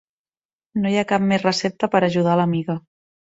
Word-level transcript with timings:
No 0.85 0.93
hi 0.93 0.97
ha 1.01 1.03
cap 1.11 1.27
més 1.33 1.45
recepta 1.45 1.91
per 1.97 2.01
ajudar 2.09 2.39
l'amiga. 2.41 2.79